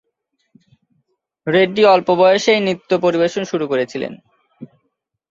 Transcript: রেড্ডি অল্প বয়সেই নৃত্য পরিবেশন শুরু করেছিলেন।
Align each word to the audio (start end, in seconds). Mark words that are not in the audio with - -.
রেড্ডি 1.47 1.83
অল্প 1.85 2.07
বয়সেই 2.15 2.59
নৃত্য 2.59 2.91
পরিবেশন 2.99 3.43
শুরু 3.43 3.65
করেছিলেন। 3.67 4.13